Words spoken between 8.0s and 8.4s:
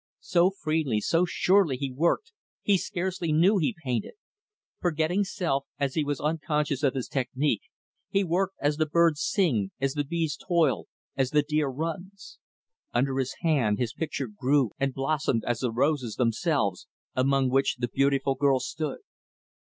he